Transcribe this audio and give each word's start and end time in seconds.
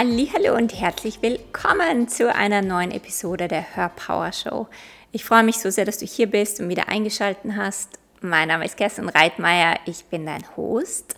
Hallo 0.00 0.54
und 0.54 0.80
herzlich 0.80 1.22
willkommen 1.22 2.06
zu 2.06 2.32
einer 2.32 2.62
neuen 2.62 2.92
Episode 2.92 3.48
der 3.48 3.74
Hörpower 3.74 4.32
Show. 4.32 4.68
Ich 5.10 5.24
freue 5.24 5.42
mich 5.42 5.58
so 5.58 5.70
sehr, 5.70 5.84
dass 5.86 5.98
du 5.98 6.06
hier 6.06 6.30
bist 6.30 6.60
und 6.60 6.68
wieder 6.68 6.88
eingeschaltet 6.88 7.50
hast. 7.56 7.98
Mein 8.20 8.46
Name 8.46 8.64
ist 8.64 8.76
Kerstin 8.76 9.08
Reitmeier, 9.08 9.76
ich 9.86 10.04
bin 10.04 10.24
dein 10.24 10.44
Host 10.56 11.16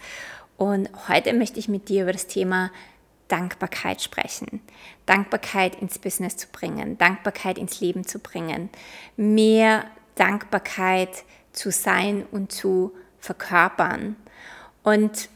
und 0.57 0.89
heute 1.09 1.35
möchte 1.35 1.59
ich 1.59 1.69
mit 1.69 1.91
dir 1.91 2.05
über 2.05 2.15
das 2.15 2.27
Thema 2.27 2.71
Dankbarkeit 3.29 4.01
sprechen. 4.01 4.62
Dankbarkeit 5.05 5.75
ins 5.83 5.99
Business 5.99 6.39
zu 6.39 6.47
bringen, 6.49 6.97
Dankbarkeit 6.97 7.59
ins 7.59 7.83
Leben 7.83 8.07
zu 8.07 8.19
bringen, 8.19 8.71
mehr 9.15 9.85
Dankbarkeit 10.15 11.25
zu 11.53 11.71
sein 11.71 12.25
und 12.31 12.51
zu 12.51 12.93
verkörpern. 13.19 14.17
Und 14.83 15.28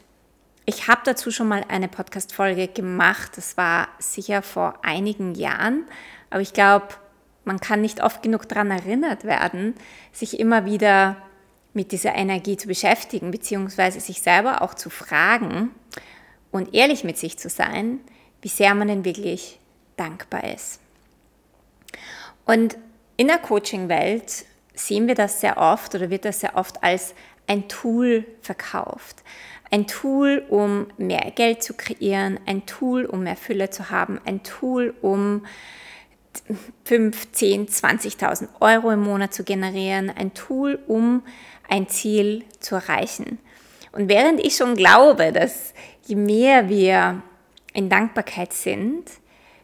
ich 0.65 0.87
habe 0.87 1.01
dazu 1.05 1.31
schon 1.31 1.47
mal 1.47 1.63
eine 1.67 1.87
Podcast-Folge 1.87 2.67
gemacht. 2.67 3.31
Das 3.35 3.55
war 3.57 3.87
sicher 3.99 4.41
vor 4.41 4.79
einigen 4.81 5.35
Jahren. 5.35 5.85
Aber 6.29 6.41
ich 6.41 6.53
glaube, 6.53 6.87
man 7.43 7.59
kann 7.59 7.81
nicht 7.81 8.01
oft 8.01 8.23
genug 8.23 8.49
daran 8.49 8.71
erinnert 8.71 9.23
werden, 9.23 9.75
sich 10.11 10.39
immer 10.39 10.65
wieder 10.65 11.17
mit 11.73 11.91
dieser 11.91 12.15
Energie 12.15 12.57
zu 12.57 12.67
beschäftigen, 12.67 13.31
beziehungsweise 13.31 13.99
sich 13.99 14.21
selber 14.21 14.61
auch 14.61 14.73
zu 14.73 14.89
fragen 14.89 15.69
und 16.51 16.73
ehrlich 16.73 17.03
mit 17.03 17.17
sich 17.17 17.37
zu 17.37 17.49
sein, 17.49 17.99
wie 18.41 18.47
sehr 18.47 18.73
man 18.73 18.87
denn 18.87 19.05
wirklich 19.05 19.59
dankbar 19.97 20.45
ist. 20.45 20.79
Und 22.45 22.77
in 23.17 23.27
der 23.27 23.37
Coaching-Welt 23.37 24.45
sehen 24.73 25.07
wir 25.07 25.15
das 25.15 25.41
sehr 25.41 25.57
oft 25.57 25.93
oder 25.93 26.09
wird 26.09 26.25
das 26.25 26.39
sehr 26.39 26.55
oft 26.55 26.83
als 26.83 27.13
ein 27.47 27.67
Tool 27.67 28.25
verkauft. 28.41 29.23
Ein 29.71 29.87
Tool, 29.87 30.45
um 30.49 30.87
mehr 30.97 31.31
Geld 31.35 31.63
zu 31.63 31.73
kreieren, 31.73 32.39
ein 32.45 32.65
Tool, 32.65 33.05
um 33.05 33.23
mehr 33.23 33.35
Fülle 33.35 33.69
zu 33.69 33.89
haben, 33.89 34.19
ein 34.25 34.43
Tool, 34.43 34.93
um 35.01 35.45
5, 36.83 37.31
10, 37.31 37.67
20.000 37.67 38.47
Euro 38.59 38.91
im 38.91 39.01
Monat 39.03 39.33
zu 39.33 39.43
generieren, 39.43 40.11
ein 40.15 40.33
Tool, 40.33 40.79
um 40.87 41.23
ein 41.67 41.87
Ziel 41.87 42.43
zu 42.59 42.75
erreichen. 42.75 43.39
Und 43.91 44.09
während 44.09 44.39
ich 44.39 44.55
schon 44.55 44.75
glaube, 44.75 45.31
dass 45.31 45.73
je 46.05 46.15
mehr 46.15 46.69
wir 46.69 47.21
in 47.73 47.89
Dankbarkeit 47.89 48.53
sind, 48.53 49.03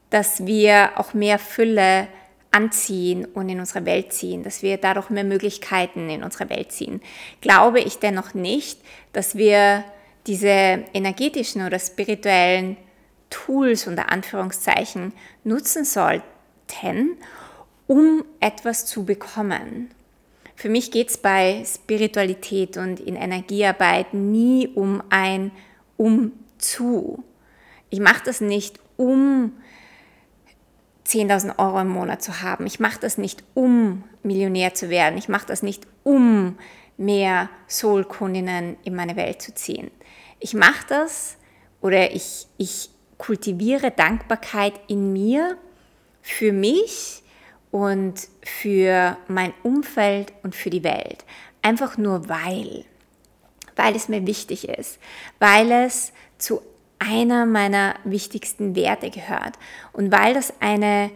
dass 0.09 0.45
wir 0.45 0.91
auch 0.95 1.13
mehr 1.13 1.39
Fülle 1.39 2.07
anziehen 2.51 3.25
und 3.25 3.49
in 3.49 3.59
unsere 3.59 3.85
Welt 3.85 4.13
ziehen, 4.13 4.43
dass 4.43 4.61
wir 4.61 4.77
dadurch 4.77 5.09
mehr 5.09 5.23
Möglichkeiten 5.23 6.09
in 6.09 6.23
unsere 6.23 6.49
Welt 6.49 6.71
ziehen, 6.71 7.01
glaube 7.39 7.79
ich 7.79 7.99
dennoch 7.99 8.33
nicht, 8.33 8.79
dass 9.13 9.35
wir 9.35 9.83
diese 10.27 10.83
energetischen 10.93 11.65
oder 11.65 11.79
spirituellen 11.79 12.77
Tools 13.29 13.87
unter 13.87 14.11
Anführungszeichen 14.11 15.13
nutzen 15.43 15.85
sollten, 15.85 17.17
um 17.87 18.23
etwas 18.39 18.85
zu 18.85 19.05
bekommen. 19.05 19.89
Für 20.55 20.69
mich 20.69 20.91
geht 20.91 21.09
es 21.09 21.17
bei 21.17 21.63
Spiritualität 21.65 22.77
und 22.77 22.99
in 22.99 23.15
Energiearbeit 23.15 24.13
nie 24.13 24.67
um 24.67 25.01
ein 25.09 25.51
Um 25.97 26.33
zu. 26.57 27.23
Ich 27.89 27.99
mache 27.99 28.23
das 28.25 28.41
nicht, 28.41 28.79
um 28.97 29.53
10.000 31.11 31.59
Euro 31.59 31.81
im 31.81 31.89
Monat 31.89 32.23
zu 32.23 32.41
haben. 32.41 32.65
Ich 32.65 32.79
mache 32.79 32.99
das 32.99 33.17
nicht, 33.17 33.43
um 33.53 34.03
Millionär 34.23 34.73
zu 34.73 34.89
werden. 34.89 35.17
Ich 35.17 35.27
mache 35.27 35.45
das 35.45 35.61
nicht, 35.61 35.85
um 36.03 36.57
mehr 36.97 37.49
Soul-Kundinnen 37.67 38.77
in 38.83 38.95
meine 38.95 39.15
Welt 39.15 39.41
zu 39.41 39.53
ziehen. 39.53 39.91
Ich 40.39 40.53
mache 40.53 40.85
das 40.87 41.37
oder 41.81 42.11
ich, 42.11 42.47
ich 42.57 42.89
kultiviere 43.17 43.91
Dankbarkeit 43.91 44.73
in 44.87 45.11
mir 45.11 45.57
für 46.21 46.53
mich 46.53 47.23
und 47.71 48.27
für 48.43 49.17
mein 49.27 49.53
Umfeld 49.63 50.33
und 50.43 50.55
für 50.55 50.69
die 50.69 50.83
Welt. 50.83 51.25
Einfach 51.61 51.97
nur 51.97 52.29
weil. 52.29 52.85
Weil 53.75 53.95
es 53.95 54.07
mir 54.09 54.25
wichtig 54.27 54.67
ist. 54.67 54.99
Weil 55.39 55.71
es 55.71 56.13
zu 56.37 56.61
einer 57.01 57.45
meiner 57.45 57.95
wichtigsten 58.03 58.75
Werte 58.75 59.09
gehört. 59.09 59.57
Und 59.91 60.11
weil 60.11 60.33
das 60.33 60.53
eine, 60.59 61.09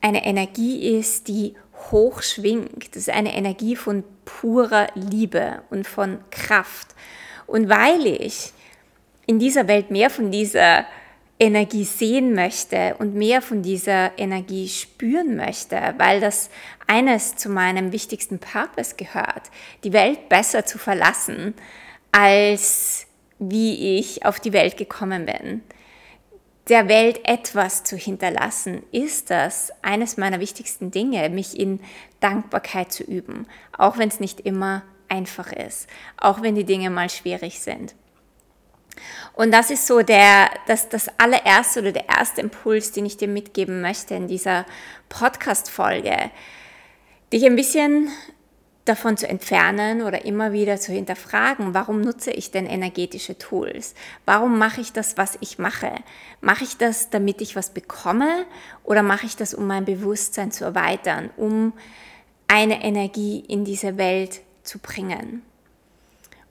eine 0.00 0.24
Energie 0.24 0.98
ist, 0.98 1.28
die 1.28 1.54
hoch 1.90 2.22
schwingt. 2.22 2.88
Das 2.90 3.02
ist 3.02 3.10
eine 3.10 3.36
Energie 3.36 3.76
von 3.76 4.04
purer 4.24 4.88
Liebe 4.94 5.62
und 5.70 5.86
von 5.86 6.18
Kraft. 6.30 6.88
Und 7.46 7.68
weil 7.68 8.06
ich 8.06 8.52
in 9.26 9.38
dieser 9.38 9.68
Welt 9.68 9.90
mehr 9.90 10.10
von 10.10 10.30
dieser 10.30 10.86
Energie 11.38 11.84
sehen 11.84 12.34
möchte 12.34 12.96
und 12.98 13.14
mehr 13.14 13.42
von 13.42 13.62
dieser 13.62 14.18
Energie 14.18 14.68
spüren 14.68 15.36
möchte, 15.36 15.94
weil 15.98 16.20
das 16.20 16.50
eines 16.86 17.36
zu 17.36 17.48
meinem 17.48 17.92
wichtigsten 17.92 18.38
Purpose 18.38 18.96
gehört, 18.96 19.50
die 19.84 19.92
Welt 19.92 20.28
besser 20.28 20.66
zu 20.66 20.78
verlassen, 20.78 21.54
als 22.10 23.07
wie 23.38 23.98
ich 23.98 24.24
auf 24.24 24.40
die 24.40 24.52
Welt 24.52 24.76
gekommen 24.76 25.26
bin. 25.26 25.62
Der 26.68 26.88
Welt 26.88 27.20
etwas 27.24 27.82
zu 27.84 27.96
hinterlassen, 27.96 28.82
ist 28.92 29.30
das 29.30 29.72
eines 29.80 30.18
meiner 30.18 30.38
wichtigsten 30.38 30.90
Dinge, 30.90 31.28
mich 31.30 31.58
in 31.58 31.80
Dankbarkeit 32.20 32.92
zu 32.92 33.04
üben, 33.04 33.46
auch 33.76 33.96
wenn 33.96 34.08
es 34.08 34.20
nicht 34.20 34.40
immer 34.40 34.82
einfach 35.08 35.50
ist, 35.50 35.88
auch 36.18 36.42
wenn 36.42 36.54
die 36.54 36.64
Dinge 36.64 36.90
mal 36.90 37.08
schwierig 37.08 37.60
sind. 37.60 37.94
Und 39.32 39.52
das 39.52 39.70
ist 39.70 39.86
so 39.86 40.02
der, 40.02 40.50
das, 40.66 40.88
das 40.88 41.08
allererste 41.18 41.80
oder 41.80 41.92
der 41.92 42.08
erste 42.08 42.40
Impuls, 42.40 42.92
den 42.92 43.06
ich 43.06 43.16
dir 43.16 43.28
mitgeben 43.28 43.80
möchte 43.80 44.14
in 44.14 44.28
dieser 44.28 44.66
Podcast-Folge, 45.08 46.30
dich 47.32 47.46
ein 47.46 47.56
bisschen 47.56 48.10
davon 48.88 49.16
zu 49.16 49.28
entfernen 49.28 50.02
oder 50.02 50.24
immer 50.24 50.52
wieder 50.52 50.78
zu 50.78 50.92
hinterfragen, 50.92 51.74
warum 51.74 52.00
nutze 52.00 52.30
ich 52.30 52.50
denn 52.50 52.66
energetische 52.66 53.38
Tools? 53.38 53.94
Warum 54.24 54.58
mache 54.58 54.80
ich 54.80 54.92
das, 54.92 55.16
was 55.16 55.36
ich 55.40 55.58
mache? 55.58 55.92
Mache 56.40 56.64
ich 56.64 56.76
das, 56.76 57.10
damit 57.10 57.40
ich 57.40 57.56
was 57.56 57.70
bekomme 57.70 58.46
oder 58.84 59.02
mache 59.02 59.26
ich 59.26 59.36
das, 59.36 59.54
um 59.54 59.66
mein 59.66 59.84
Bewusstsein 59.84 60.50
zu 60.50 60.64
erweitern, 60.64 61.30
um 61.36 61.72
eine 62.48 62.82
Energie 62.82 63.44
in 63.46 63.64
diese 63.64 63.98
Welt 63.98 64.40
zu 64.62 64.78
bringen? 64.78 65.42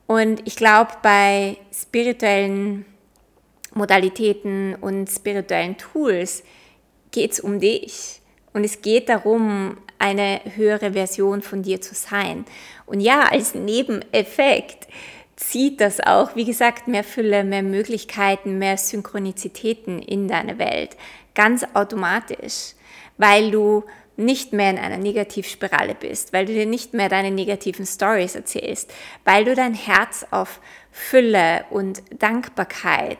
Und 0.06 0.46
ich 0.46 0.56
glaube, 0.56 0.92
bei 1.02 1.58
spirituellen 1.72 2.86
Modalitäten 3.74 4.74
und 4.76 5.10
spirituellen 5.10 5.76
Tools 5.76 6.42
geht 7.10 7.32
es 7.32 7.40
um 7.40 7.60
dich. 7.60 8.20
Und 8.52 8.64
es 8.64 8.82
geht 8.82 9.08
darum, 9.08 9.78
eine 9.98 10.40
höhere 10.54 10.92
Version 10.92 11.42
von 11.42 11.62
dir 11.62 11.80
zu 11.80 11.94
sein. 11.94 12.44
Und 12.86 13.00
ja, 13.00 13.22
als 13.22 13.54
Nebeneffekt 13.54 14.88
zieht 15.36 15.80
das 15.80 16.00
auch, 16.00 16.34
wie 16.34 16.44
gesagt, 16.44 16.88
mehr 16.88 17.04
Fülle, 17.04 17.44
mehr 17.44 17.62
Möglichkeiten, 17.62 18.58
mehr 18.58 18.76
Synchronizitäten 18.76 20.00
in 20.00 20.28
deine 20.28 20.58
Welt. 20.58 20.96
Ganz 21.34 21.64
automatisch, 21.74 22.74
weil 23.18 23.50
du 23.50 23.84
nicht 24.16 24.52
mehr 24.52 24.70
in 24.70 24.78
einer 24.78 24.96
Negativspirale 24.96 25.94
bist, 25.94 26.32
weil 26.32 26.46
du 26.46 26.52
dir 26.52 26.66
nicht 26.66 26.92
mehr 26.92 27.08
deine 27.08 27.30
negativen 27.30 27.86
Stories 27.86 28.34
erzählst, 28.34 28.92
weil 29.24 29.44
du 29.44 29.54
dein 29.54 29.74
Herz 29.74 30.26
auf 30.32 30.60
Fülle 30.90 31.64
und 31.70 32.02
Dankbarkeit 32.18 33.18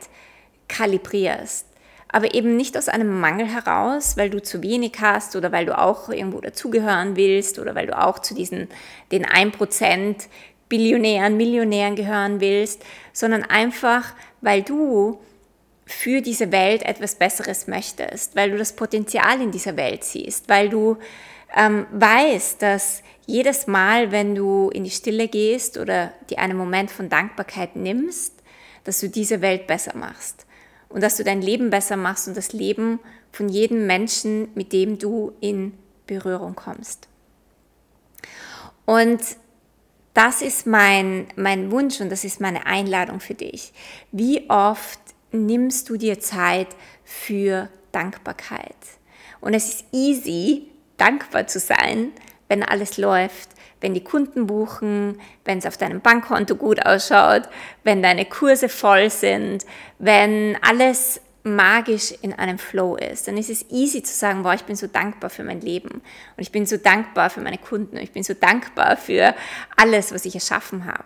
kalibrierst 0.67 1.68
aber 2.11 2.35
eben 2.35 2.57
nicht 2.57 2.77
aus 2.77 2.89
einem 2.89 3.21
Mangel 3.21 3.47
heraus, 3.47 4.17
weil 4.17 4.31
du 4.31 4.43
zu 4.43 4.63
wenig 4.63 4.95
hast 5.01 5.37
oder 5.37 5.53
weil 5.53 5.67
du 5.67 5.79
auch 5.79 6.09
irgendwo 6.09 6.41
dazugehören 6.41 7.17
willst 7.17 7.59
oder 7.59 7.75
weil 7.75 7.87
du 7.87 7.99
auch 7.99 8.19
zu 8.19 8.35
diesen 8.35 8.69
den 9.13 9.27
1% 9.27 10.17
Billionären, 10.69 11.37
Millionären 11.37 11.97
gehören 11.97 12.41
willst, 12.41 12.83
sondern 13.13 13.43
einfach, 13.43 14.15
weil 14.41 14.63
du 14.63 15.19
für 15.87 16.21
diese 16.21 16.53
Welt 16.53 16.83
etwas 16.83 17.15
Besseres 17.15 17.67
möchtest, 17.67 18.37
weil 18.37 18.51
du 18.51 18.59
das 18.59 18.75
Potenzial 18.75 19.41
in 19.41 19.51
dieser 19.51 19.77
Welt 19.77 20.05
siehst, 20.05 20.49
weil 20.49 20.69
du 20.69 20.97
ähm, 21.57 21.87
weißt, 21.93 22.61
dass 22.61 23.03
jedes 23.27 23.67
Mal, 23.67 24.13
wenn 24.13 24.35
du 24.35 24.71
in 24.71 24.85
die 24.85 24.91
Stille 24.91 25.29
gehst 25.29 25.79
oder 25.79 26.13
dir 26.29 26.39
einen 26.39 26.57
Moment 26.57 26.91
von 26.91 27.09
Dankbarkeit 27.09 27.77
nimmst, 27.77 28.35
dass 28.85 29.01
du 29.01 29.09
diese 29.09 29.41
Welt 29.41 29.67
besser 29.67 29.97
machst 29.97 30.47
und 30.89 31.03
dass 31.03 31.17
du 31.17 31.25
dein 31.25 31.43
Leben 31.43 31.71
besser 31.71 31.97
machst 31.97 32.29
und 32.29 32.37
das 32.37 32.53
Leben 32.53 32.99
von 33.33 33.49
jedem 33.49 33.87
Menschen, 33.87 34.49
mit 34.55 34.73
dem 34.73 34.99
du 34.99 35.33
in 35.41 35.75
Berührung 36.07 36.55
kommst. 36.55 37.09
Und 38.87 39.21
das 40.15 40.43
ist 40.43 40.67
mein, 40.67 41.29
mein 41.37 41.71
Wunsch 41.71 42.01
und 42.01 42.11
das 42.11 42.25
ist 42.25 42.41
meine 42.41 42.67
Einladung 42.67 43.21
für 43.21 43.35
dich. 43.35 43.73
Wie 44.11 44.49
oft 44.49 44.99
nimmst 45.31 45.89
du 45.91 45.97
dir 45.97 46.19
Zeit 46.21 46.69
für 47.05 47.69
Dankbarkeit? 47.93 48.75
Und 49.41 49.55
es 49.55 49.69
ist 49.69 49.85
easy, 49.93 50.69
dankbar 50.97 51.47
zu 51.47 51.61
sein, 51.61 52.13
wenn 52.49 52.63
alles 52.63 52.97
läuft, 52.99 53.51
wenn 53.81 53.95
die 53.95 54.03
Kunden 54.03 54.47
buchen, 54.47 55.21
wenn 55.45 55.59
es 55.59 55.67
auf 55.67 55.77
deinem 55.77 56.01
Bankkonto 56.01 56.57
gut 56.57 56.85
ausschaut, 56.85 57.43
wenn 57.85 58.03
deine 58.03 58.25
Kurse 58.25 58.69
voll 58.69 59.11
sind, 59.11 59.65
wenn 59.99 60.57
alles 60.63 61.21
magisch 61.45 62.13
in 62.21 62.33
einem 62.33 62.59
Flow 62.59 62.97
ist, 62.97 63.29
dann 63.29 63.37
ist 63.37 63.49
es 63.49 63.71
easy 63.71 64.03
zu 64.03 64.15
sagen, 64.15 64.43
boah, 64.43 64.55
ich 64.55 64.65
bin 64.65 64.77
so 64.77 64.87
dankbar 64.87 65.31
für 65.31 65.45
mein 65.45 65.61
Leben 65.61 65.91
und 65.91 66.03
ich 66.39 66.53
bin 66.53 66.67
so 66.67 66.77
dankbar 66.77 67.31
für 67.31 67.41
meine 67.41 67.59
Kunden 67.59 67.97
und 67.97 68.03
ich 68.03 68.13
bin 68.13 68.23
so 68.23 68.35
dankbar 68.35 68.97
für 68.97 69.35
alles, 69.77 70.13
was 70.13 70.25
ich 70.25 70.35
erschaffen 70.35 70.85
habe. 70.85 71.05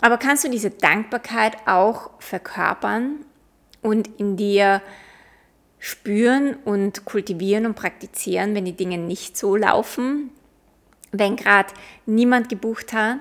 Aber 0.00 0.16
kannst 0.16 0.44
du 0.44 0.48
diese 0.48 0.70
Dankbarkeit 0.70 1.56
auch 1.66 2.10
verkörpern 2.20 3.24
und 3.82 4.08
in 4.18 4.36
dir 4.36 4.80
spüren 5.78 6.54
und 6.64 7.04
kultivieren 7.04 7.66
und 7.66 7.74
praktizieren, 7.74 8.54
wenn 8.54 8.64
die 8.64 8.76
Dinge 8.76 8.98
nicht 8.98 9.36
so 9.36 9.56
laufen, 9.56 10.30
wenn 11.12 11.36
gerade 11.36 11.72
niemand 12.06 12.48
gebucht 12.48 12.92
hat 12.92 13.20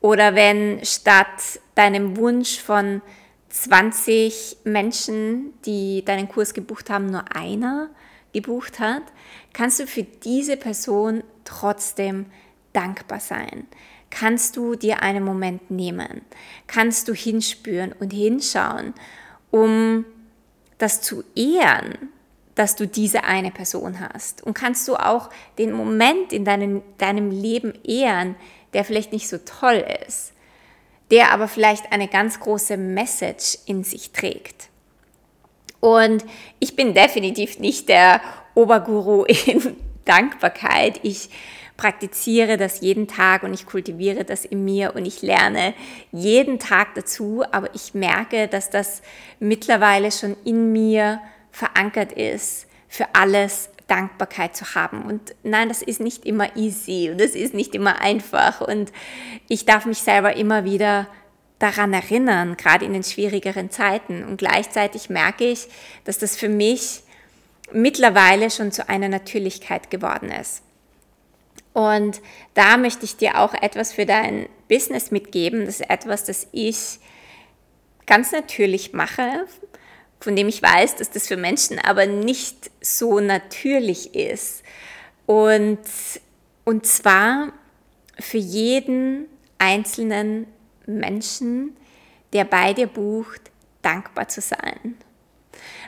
oder 0.00 0.34
wenn 0.34 0.84
statt 0.84 1.60
deinem 1.74 2.16
Wunsch 2.16 2.58
von 2.60 3.02
20 3.50 4.58
Menschen, 4.64 5.52
die 5.64 6.04
deinen 6.04 6.28
Kurs 6.28 6.54
gebucht 6.54 6.90
haben, 6.90 7.06
nur 7.06 7.24
einer 7.34 7.90
gebucht 8.32 8.78
hat, 8.78 9.02
kannst 9.52 9.80
du 9.80 9.86
für 9.86 10.04
diese 10.04 10.56
Person 10.56 11.24
trotzdem 11.44 12.26
dankbar 12.72 13.20
sein. 13.20 13.66
Kannst 14.10 14.56
du 14.56 14.74
dir 14.74 15.02
einen 15.02 15.24
Moment 15.24 15.70
nehmen? 15.70 16.22
Kannst 16.66 17.08
du 17.08 17.14
hinspüren 17.14 17.92
und 17.92 18.12
hinschauen, 18.12 18.94
um 19.50 20.04
das 20.78 21.02
zu 21.02 21.24
ehren, 21.34 22.10
dass 22.54 22.76
du 22.76 22.86
diese 22.86 23.24
eine 23.24 23.50
Person 23.50 24.00
hast? 24.00 24.42
Und 24.42 24.54
kannst 24.54 24.86
du 24.88 24.96
auch 24.96 25.30
den 25.58 25.72
Moment 25.72 26.32
in 26.32 26.44
deinem, 26.44 26.82
deinem 26.98 27.30
Leben 27.30 27.72
ehren, 27.84 28.36
der 28.72 28.84
vielleicht 28.84 29.12
nicht 29.12 29.28
so 29.28 29.38
toll 29.38 29.84
ist? 30.06 30.32
der 31.10 31.32
aber 31.32 31.48
vielleicht 31.48 31.92
eine 31.92 32.08
ganz 32.08 32.40
große 32.40 32.76
Message 32.76 33.58
in 33.66 33.84
sich 33.84 34.12
trägt. 34.12 34.68
Und 35.80 36.24
ich 36.58 36.76
bin 36.76 36.94
definitiv 36.94 37.58
nicht 37.58 37.88
der 37.88 38.20
Oberguru 38.54 39.24
in 39.46 39.76
Dankbarkeit. 40.04 41.00
Ich 41.02 41.30
praktiziere 41.76 42.58
das 42.58 42.80
jeden 42.82 43.08
Tag 43.08 43.42
und 43.42 43.54
ich 43.54 43.64
kultiviere 43.64 44.24
das 44.24 44.44
in 44.44 44.64
mir 44.64 44.94
und 44.94 45.06
ich 45.06 45.22
lerne 45.22 45.72
jeden 46.12 46.58
Tag 46.58 46.94
dazu, 46.94 47.42
aber 47.50 47.74
ich 47.74 47.94
merke, 47.94 48.48
dass 48.48 48.68
das 48.68 49.00
mittlerweile 49.38 50.12
schon 50.12 50.36
in 50.44 50.72
mir 50.72 51.20
verankert 51.52 52.12
ist, 52.12 52.66
für 52.88 53.06
alles 53.14 53.70
Dankbarkeit 53.86 54.56
zu 54.56 54.74
haben. 54.74 55.02
Und 55.02 55.34
nein, 55.42 55.68
das 55.68 55.82
ist 55.82 56.00
nicht 56.00 56.24
immer 56.24 56.56
easy 56.56 57.10
und 57.10 57.20
das 57.20 57.32
ist 57.32 57.54
nicht 57.54 57.74
immer 57.74 58.00
einfach. 58.00 58.60
Und 58.60 58.92
ich 59.48 59.66
darf 59.66 59.84
mich 59.86 59.98
selber 59.98 60.36
immer 60.36 60.64
wieder 60.64 61.06
daran 61.58 61.92
erinnern, 61.92 62.56
gerade 62.56 62.84
in 62.84 62.92
den 62.92 63.02
schwierigeren 63.02 63.70
Zeiten. 63.70 64.24
Und 64.24 64.38
gleichzeitig 64.38 65.10
merke 65.10 65.44
ich, 65.44 65.68
dass 66.04 66.18
das 66.18 66.36
für 66.36 66.48
mich 66.48 67.02
mittlerweile 67.72 68.50
schon 68.50 68.72
zu 68.72 68.88
einer 68.88 69.08
Natürlichkeit 69.08 69.90
geworden 69.90 70.30
ist. 70.30 70.62
Und 71.72 72.20
da 72.54 72.76
möchte 72.76 73.04
ich 73.04 73.16
dir 73.16 73.38
auch 73.38 73.54
etwas 73.54 73.92
für 73.92 74.06
dein 74.06 74.48
Business 74.68 75.10
mitgeben. 75.10 75.66
Das 75.66 75.80
ist 75.80 75.90
etwas, 75.90 76.24
das 76.24 76.48
ich 76.52 76.98
ganz 78.06 78.32
natürlich 78.32 78.92
mache, 78.92 79.46
von 80.20 80.36
dem 80.36 80.48
ich 80.48 80.62
weiß, 80.62 80.96
dass 80.96 81.10
das 81.10 81.26
für 81.26 81.36
Menschen 81.36 81.78
aber 81.78 82.06
nicht 82.06 82.70
so 82.80 83.20
natürlich 83.20 84.14
ist. 84.14 84.62
Und, 85.26 85.78
und 86.64 86.86
zwar 86.86 87.52
für 88.18 88.38
jeden 88.38 89.26
einzelnen 89.58 90.46
Menschen, 90.86 91.76
der 92.32 92.44
bei 92.44 92.74
dir 92.74 92.86
bucht, 92.86 93.50
dankbar 93.82 94.28
zu 94.28 94.40
sein. 94.40 94.96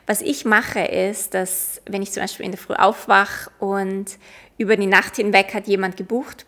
Was 0.07 0.21
ich 0.23 0.45
mache 0.45 0.81
ist, 0.81 1.35
dass 1.35 1.81
wenn 1.87 2.03
ich 2.03 2.13
zum 2.13 2.23
Beispiel 2.23 2.47
in 2.47 2.53
der 2.53 2.61
Früh 2.61 2.75
aufwache 2.75 3.51
und 3.59 4.19
über 4.59 4.77
die 4.77 4.87
Nacht 4.87 5.17
hinweg 5.17 5.55
hat 5.55 5.67
jemand 5.67 5.97
gebucht, 5.97 6.47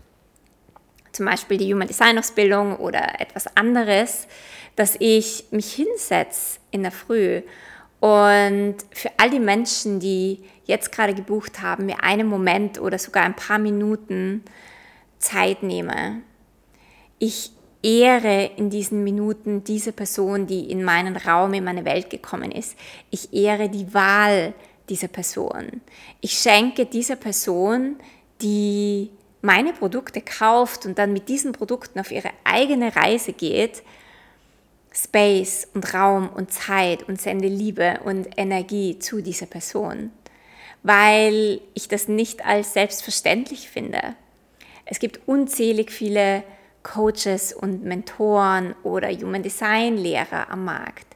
zum 1.13 1.27
Beispiel 1.27 1.59
die 1.59 1.73
Human 1.73 1.87
Design 1.87 2.19
Ausbildung 2.19 2.77
oder 2.77 3.21
etwas 3.21 3.57
anderes, 3.57 4.27
dass 4.75 4.97
ich 4.99 5.45
mich 5.53 5.73
hinsetze 5.73 6.59
in 6.73 6.83
der 6.83 6.91
Früh 6.91 7.43
und 8.05 8.77
für 8.91 9.11
all 9.17 9.31
die 9.31 9.41
Menschen, 9.41 9.99
die 9.99 10.45
jetzt 10.67 10.93
gerade 10.93 11.15
gebucht 11.15 11.63
haben, 11.63 11.87
mir 11.87 12.05
einen 12.05 12.27
Moment 12.27 12.79
oder 12.79 12.99
sogar 12.99 13.23
ein 13.23 13.35
paar 13.35 13.59
Minuten 13.59 14.45
Zeit 15.19 15.63
nehme. 15.63 16.21
Ich 17.19 17.53
ehre 17.83 18.51
in 18.59 18.69
diesen 18.69 19.05
Minuten 19.05 19.65
diese 19.65 19.93
Person, 19.93 20.47
die 20.47 20.71
in 20.71 20.85
meinen 20.85 21.17
Raum, 21.17 21.55
in 21.55 21.65
meine 21.65 21.87
Welt 21.87 22.11
gekommen 22.11 22.53
ist. 22.53 22.77
Ich 23.09 23.33
ehre 23.33 23.71
die 23.71 23.95
Wahl 23.95 24.53
dieser 24.91 25.09
Person. 25.09 25.81
Ich 26.21 26.33
schenke 26.33 26.85
dieser 26.85 27.17
Person, 27.17 27.97
die 28.43 29.09
meine 29.41 29.73
Produkte 29.73 30.21
kauft 30.21 30.85
und 30.85 30.99
dann 30.99 31.15
mit 31.15 31.31
diesen 31.31 31.53
Produkten 31.53 32.01
auf 32.01 32.11
ihre 32.11 32.33
eigene 32.45 32.95
Reise 32.95 33.33
geht, 33.33 33.83
Space 34.95 35.67
und 35.75 35.93
Raum 35.93 36.29
und 36.29 36.53
Zeit 36.53 37.03
und 37.09 37.21
sende 37.21 37.49
Liebe 37.49 38.01
und 38.05 38.29
Energie 38.37 38.99
zu 38.99 39.23
dieser 39.23 39.47
Person, 39.47 40.13
weil 40.83 41.61
ich 41.75 41.89
das 41.89 42.07
nicht 42.07 42.47
als 42.47 42.75
selbstverständlich 42.75 43.69
finde. 43.69 44.01
Es 44.87 45.01
gibt 45.01 45.27
unzählig 45.27 45.91
viele 45.91 46.45
Coaches 46.83 47.53
und 47.53 47.85
Mentoren 47.85 48.75
oder 48.83 49.11
Human 49.11 49.43
Design 49.43 49.97
Lehrer 49.97 50.51
am 50.51 50.65
Markt. 50.65 51.07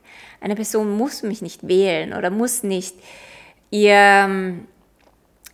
Eine 0.41 0.57
Person 0.57 0.97
muss 0.97 1.23
mich 1.23 1.43
nicht 1.43 1.69
wählen 1.69 2.15
oder 2.15 2.31
muss 2.31 2.63
nicht 2.63 2.97
ihr, 3.71 4.55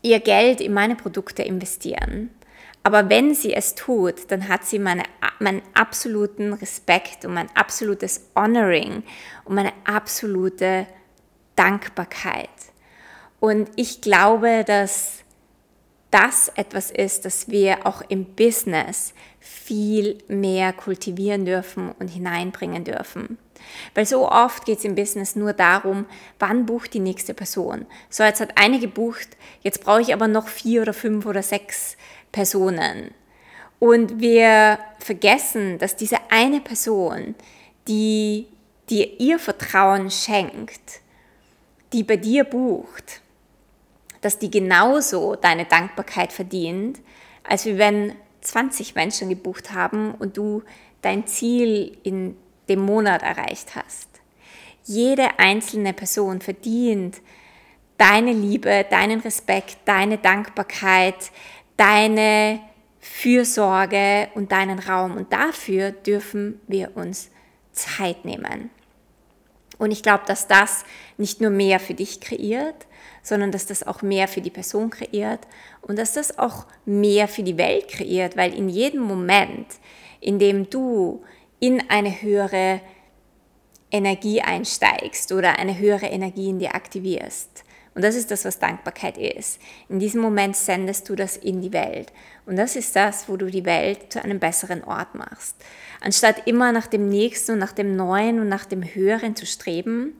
ihr 0.02 0.20
Geld 0.20 0.60
in 0.60 0.72
meine 0.72 0.94
Produkte 0.94 1.42
investieren. 1.42 2.30
Aber 2.86 3.08
wenn 3.08 3.34
sie 3.34 3.54
es 3.54 3.74
tut, 3.74 4.30
dann 4.30 4.46
hat 4.46 4.64
sie 4.64 4.78
meine, 4.78 5.04
meinen 5.40 5.62
absoluten 5.72 6.52
Respekt 6.52 7.24
und 7.24 7.32
mein 7.32 7.48
absolutes 7.56 8.28
Honoring 8.36 9.02
und 9.44 9.54
meine 9.54 9.72
absolute 9.84 10.86
Dankbarkeit. 11.56 12.50
Und 13.40 13.70
ich 13.76 14.02
glaube, 14.02 14.64
dass 14.66 15.24
das 16.10 16.52
etwas 16.54 16.90
ist, 16.90 17.24
das 17.24 17.48
wir 17.48 17.86
auch 17.86 18.02
im 18.08 18.24
Business 18.36 19.14
viel 19.40 20.18
mehr 20.28 20.72
kultivieren 20.72 21.44
dürfen 21.44 21.90
und 21.98 22.08
hineinbringen 22.08 22.84
dürfen. 22.84 23.38
Weil 23.94 24.06
so 24.06 24.30
oft 24.30 24.66
geht 24.66 24.78
es 24.78 24.84
im 24.84 24.94
Business 24.94 25.36
nur 25.36 25.54
darum, 25.54 26.06
wann 26.38 26.66
bucht 26.66 26.94
die 26.94 27.00
nächste 27.00 27.34
Person. 27.34 27.86
So, 28.10 28.22
jetzt 28.24 28.40
hat 28.40 28.58
eine 28.58 28.78
gebucht, 28.78 29.36
jetzt 29.62 29.82
brauche 29.82 30.02
ich 30.02 30.12
aber 30.12 30.28
noch 30.28 30.48
vier 30.48 30.82
oder 30.82 30.92
fünf 30.92 31.26
oder 31.26 31.42
sechs 31.42 31.96
Personen. 32.34 33.14
Und 33.78 34.20
wir 34.20 34.80
vergessen, 34.98 35.78
dass 35.78 35.94
diese 35.94 36.18
eine 36.30 36.60
Person, 36.60 37.36
die 37.86 38.48
dir 38.90 39.20
ihr 39.20 39.38
Vertrauen 39.38 40.10
schenkt, 40.10 41.00
die 41.92 42.02
bei 42.02 42.16
dir 42.16 42.42
bucht, 42.42 43.20
dass 44.20 44.38
die 44.38 44.50
genauso 44.50 45.36
deine 45.36 45.64
Dankbarkeit 45.64 46.32
verdient, 46.32 46.98
als 47.44 47.66
wenn 47.66 48.14
20 48.40 48.96
Menschen 48.96 49.28
gebucht 49.28 49.72
haben 49.72 50.14
und 50.14 50.36
du 50.36 50.62
dein 51.02 51.26
Ziel 51.28 51.96
in 52.02 52.36
dem 52.68 52.80
Monat 52.80 53.22
erreicht 53.22 53.76
hast. 53.76 54.08
Jede 54.84 55.38
einzelne 55.38 55.92
Person 55.92 56.40
verdient 56.40 57.20
deine 57.96 58.32
Liebe, 58.32 58.84
deinen 58.90 59.20
Respekt, 59.20 59.78
deine 59.84 60.18
Dankbarkeit, 60.18 61.30
deine 61.76 62.60
Fürsorge 63.00 64.28
und 64.34 64.52
deinen 64.52 64.78
Raum. 64.78 65.16
Und 65.16 65.32
dafür 65.32 65.92
dürfen 65.92 66.60
wir 66.66 66.96
uns 66.96 67.30
Zeit 67.72 68.24
nehmen. 68.24 68.70
Und 69.78 69.90
ich 69.90 70.02
glaube, 70.02 70.24
dass 70.26 70.46
das 70.46 70.84
nicht 71.18 71.40
nur 71.40 71.50
mehr 71.50 71.80
für 71.80 71.94
dich 71.94 72.20
kreiert, 72.20 72.86
sondern 73.22 73.50
dass 73.50 73.66
das 73.66 73.86
auch 73.86 74.02
mehr 74.02 74.28
für 74.28 74.40
die 74.40 74.50
Person 74.50 74.90
kreiert 74.90 75.40
und 75.82 75.98
dass 75.98 76.12
das 76.12 76.38
auch 76.38 76.66
mehr 76.84 77.26
für 77.26 77.42
die 77.42 77.58
Welt 77.58 77.88
kreiert, 77.88 78.36
weil 78.36 78.54
in 78.54 78.68
jedem 78.68 79.02
Moment, 79.02 79.66
in 80.20 80.38
dem 80.38 80.70
du 80.70 81.24
in 81.58 81.88
eine 81.90 82.22
höhere 82.22 82.80
Energie 83.90 84.42
einsteigst 84.42 85.32
oder 85.32 85.58
eine 85.58 85.78
höhere 85.78 86.06
Energie 86.06 86.50
in 86.50 86.58
dir 86.58 86.74
aktivierst, 86.74 87.63
und 87.94 88.02
das 88.02 88.16
ist 88.16 88.30
das, 88.30 88.44
was 88.44 88.58
Dankbarkeit 88.58 89.16
ist. 89.18 89.60
In 89.88 90.00
diesem 90.00 90.20
Moment 90.20 90.56
sendest 90.56 91.08
du 91.08 91.14
das 91.14 91.36
in 91.36 91.60
die 91.60 91.72
Welt. 91.72 92.12
Und 92.44 92.56
das 92.56 92.74
ist 92.74 92.96
das, 92.96 93.28
wo 93.28 93.36
du 93.36 93.46
die 93.46 93.64
Welt 93.64 94.12
zu 94.12 94.22
einem 94.22 94.40
besseren 94.40 94.82
Ort 94.82 95.14
machst. 95.14 95.56
Anstatt 96.00 96.46
immer 96.46 96.72
nach 96.72 96.88
dem 96.88 97.08
Nächsten 97.08 97.52
und 97.52 97.58
nach 97.58 97.72
dem 97.72 97.94
Neuen 97.94 98.40
und 98.40 98.48
nach 98.48 98.64
dem 98.64 98.82
Höheren 98.82 99.36
zu 99.36 99.46
streben, 99.46 100.12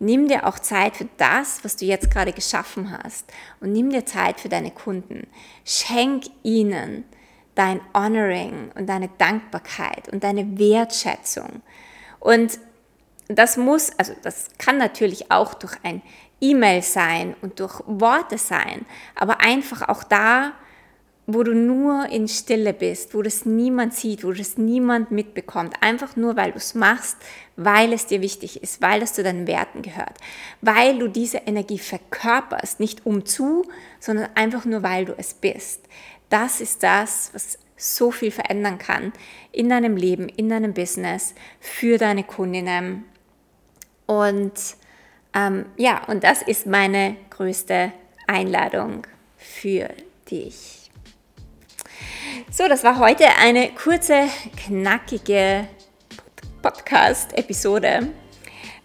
nimm 0.00 0.26
dir 0.26 0.44
auch 0.44 0.58
Zeit 0.58 0.96
für 0.96 1.08
das, 1.18 1.60
was 1.62 1.76
du 1.76 1.84
jetzt 1.84 2.10
gerade 2.10 2.32
geschaffen 2.32 2.90
hast. 2.90 3.32
Und 3.60 3.72
nimm 3.72 3.90
dir 3.90 4.04
Zeit 4.04 4.40
für 4.40 4.48
deine 4.48 4.72
Kunden. 4.72 5.28
Schenk 5.64 6.24
ihnen 6.42 7.04
dein 7.54 7.80
Honoring 7.94 8.72
und 8.74 8.88
deine 8.88 9.08
Dankbarkeit 9.18 10.08
und 10.08 10.24
deine 10.24 10.58
Wertschätzung. 10.58 11.62
Und 12.18 12.58
das 13.28 13.56
muss, 13.56 13.90
also 13.98 14.14
das 14.22 14.48
kann 14.58 14.78
natürlich 14.78 15.30
auch 15.30 15.54
durch 15.54 15.74
ein 15.82 16.02
E-Mail 16.40 16.82
sein 16.82 17.34
und 17.42 17.60
durch 17.60 17.80
Worte 17.86 18.38
sein, 18.38 18.86
aber 19.14 19.40
einfach 19.40 19.88
auch 19.88 20.04
da, 20.04 20.52
wo 21.30 21.42
du 21.42 21.54
nur 21.54 22.06
in 22.06 22.26
Stille 22.26 22.72
bist, 22.72 23.14
wo 23.14 23.20
das 23.20 23.44
niemand 23.44 23.92
sieht, 23.92 24.24
wo 24.24 24.32
das 24.32 24.56
niemand 24.56 25.10
mitbekommt, 25.10 25.74
einfach 25.82 26.16
nur 26.16 26.36
weil 26.36 26.52
du 26.52 26.56
es 26.56 26.74
machst, 26.74 27.18
weil 27.54 27.92
es 27.92 28.06
dir 28.06 28.22
wichtig 28.22 28.62
ist, 28.62 28.80
weil 28.80 29.02
es 29.02 29.12
zu 29.12 29.22
deinen 29.22 29.46
Werten 29.46 29.82
gehört, 29.82 30.14
weil 30.62 30.98
du 30.98 31.06
diese 31.06 31.38
Energie 31.38 31.78
verkörperst, 31.78 32.80
nicht 32.80 33.04
um 33.04 33.26
zu, 33.26 33.66
sondern 34.00 34.30
einfach 34.36 34.64
nur 34.64 34.82
weil 34.82 35.04
du 35.04 35.14
es 35.18 35.34
bist. 35.34 35.82
Das 36.30 36.62
ist 36.62 36.82
das, 36.82 37.30
was 37.34 37.58
so 37.76 38.10
viel 38.10 38.30
verändern 38.30 38.78
kann 38.78 39.12
in 39.52 39.68
deinem 39.68 39.96
Leben, 39.96 40.30
in 40.30 40.48
deinem 40.48 40.72
Business, 40.72 41.34
für 41.60 41.98
deine 41.98 42.24
Kundinnen. 42.24 43.04
Und 44.06 44.54
ähm, 45.38 45.66
ja, 45.76 46.02
und 46.06 46.24
das 46.24 46.42
ist 46.42 46.66
meine 46.66 47.16
größte 47.30 47.92
Einladung 48.26 49.06
für 49.36 49.88
dich. 50.30 50.90
So, 52.50 52.66
das 52.68 52.84
war 52.84 52.98
heute 52.98 53.26
eine 53.40 53.70
kurze, 53.70 54.28
knackige 54.66 55.68
Podcast-Episode. 56.62 58.08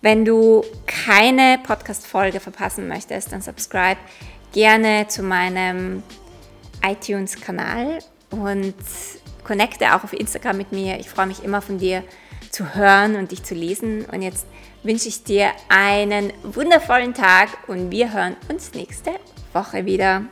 Wenn 0.02 0.26
du 0.26 0.64
keine 0.86 1.60
Podcast-Folge 1.64 2.40
verpassen 2.40 2.88
möchtest, 2.88 3.32
dann 3.32 3.42
subscribe 3.42 4.00
gerne 4.52 5.08
zu 5.08 5.24
meinem 5.24 6.04
iTunes-Kanal 6.86 8.00
und 8.30 8.76
connecte 9.44 9.96
auch 9.96 10.04
auf 10.04 10.14
Instagram 10.14 10.58
mit 10.58 10.72
mir. 10.72 11.00
Ich 11.00 11.10
freue 11.10 11.28
mich 11.28 11.44
immer 11.44 11.62
von 11.62 11.78
dir 11.78 12.04
zu 12.52 12.76
hören 12.76 13.16
und 13.16 13.32
dich 13.32 13.44
zu 13.44 13.56
lesen. 13.56 14.06
Und 14.06 14.22
jetzt 14.22 14.46
wünsche 14.84 15.08
ich 15.08 15.24
dir 15.24 15.52
einen 15.70 16.32
wundervollen 16.44 17.14
Tag 17.14 17.50
und 17.68 17.92
wir 17.92 18.14
hören 18.14 18.36
uns 18.50 18.74
nächste 18.74 19.12
Woche 19.54 19.86
wieder. 19.86 20.26